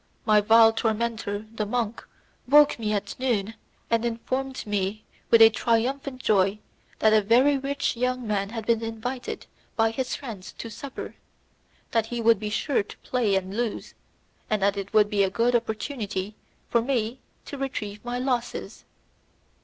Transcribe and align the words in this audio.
My 0.25 0.41
vile 0.41 0.73
tormentor, 0.73 1.45
the 1.53 1.63
monk, 1.63 2.03
woke 2.47 2.79
me 2.79 2.91
at 2.91 3.13
noon, 3.19 3.53
and 3.87 4.03
informed 4.03 4.65
me 4.65 5.05
with 5.29 5.43
a 5.43 5.51
triumphant 5.51 6.23
joy 6.23 6.57
that 6.97 7.13
a 7.13 7.21
very 7.21 7.55
rich 7.55 7.95
young 7.95 8.25
man 8.25 8.49
had 8.49 8.65
been 8.65 8.81
invited 8.81 9.45
by 9.75 9.91
his 9.91 10.15
friends 10.15 10.53
to 10.53 10.71
supper, 10.71 11.13
that 11.91 12.07
he 12.07 12.19
would 12.19 12.39
be 12.39 12.49
sure 12.49 12.81
to 12.81 12.97
play 13.03 13.35
and 13.35 13.51
to 13.51 13.57
lose, 13.57 13.93
and 14.49 14.59
that 14.63 14.75
it 14.75 14.91
would 14.91 15.07
be 15.07 15.21
a 15.21 15.29
good 15.29 15.53
opportunity 15.55 16.35
for 16.67 16.81
me 16.81 17.19
to 17.45 17.59
retrieve 17.59 18.03
my 18.03 18.17
losses. 18.17 18.85